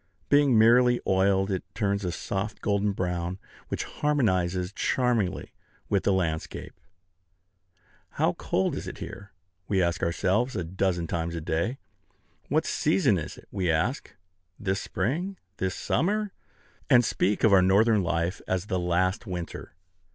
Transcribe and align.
Being 0.29 0.57
merely 0.57 0.99
oiled, 1.05 1.51
it 1.51 1.63
turns 1.75 2.03
a 2.03 2.11
soft 2.11 2.59
golden 2.61 2.91
brown, 2.91 3.37
which 3.67 3.83
harmonizes 3.83 4.73
charmingly 4.73 5.53
with 5.89 6.05
the 6.05 6.11
landscape. 6.11 6.73
How 8.17 8.33
cold 8.33 8.73
is 8.73 8.87
it 8.87 8.97
here? 8.97 9.31
We 9.67 9.79
ask 9.79 10.01
ourselves, 10.01 10.55
a 10.55 10.63
dozen 10.63 11.05
times 11.05 11.35
a 11.35 11.39
day, 11.41 11.77
"What 12.49 12.65
season 12.65 13.19
is 13.19 13.37
it?" 13.37 13.47
We 13.51 13.67
say, 13.67 13.93
"This 14.59 14.81
spring," 14.81 15.37
"This 15.57 15.75
summer," 15.75 16.33
and 16.89 17.05
speak 17.05 17.43
of 17.43 17.53
our 17.53 17.61
Northern 17.61 18.01
life 18.01 18.41
as 18.47 18.71
"last 18.71 19.27
winter." 19.27 19.75